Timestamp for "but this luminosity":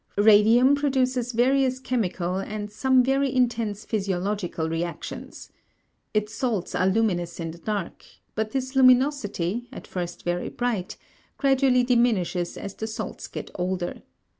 8.33-9.67